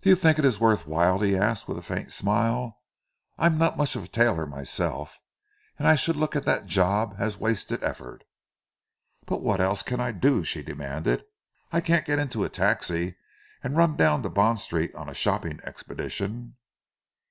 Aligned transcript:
"Do 0.00 0.08
you 0.08 0.16
think 0.16 0.38
it 0.38 0.46
is 0.46 0.58
worth 0.58 0.86
while?" 0.86 1.18
he 1.18 1.36
asked 1.36 1.68
with 1.68 1.76
a 1.76 1.82
faint 1.82 2.10
smile. 2.10 2.80
"I'm 3.36 3.58
not 3.58 3.76
much 3.76 3.94
of 3.96 4.04
a 4.04 4.08
tailor 4.08 4.46
myself; 4.46 5.20
and 5.78 5.86
I 5.86 5.94
should 5.94 6.16
look 6.16 6.34
at 6.34 6.46
that 6.46 6.64
job 6.64 7.16
as 7.18 7.36
wasted 7.36 7.84
effort." 7.84 8.24
"But 9.26 9.42
what 9.42 9.60
else 9.60 9.82
can 9.82 10.00
I 10.00 10.10
do?" 10.12 10.42
she 10.42 10.62
demanded. 10.62 11.26
"I 11.70 11.82
can't 11.82 12.06
get 12.06 12.18
in 12.18 12.30
a 12.42 12.48
taxi 12.48 13.16
and 13.62 13.76
run 13.76 13.94
down 13.94 14.22
to 14.22 14.30
Bond 14.30 14.58
Street 14.58 14.94
on 14.94 15.10
a 15.10 15.14
shopping 15.14 15.60
expedition." 15.64 16.56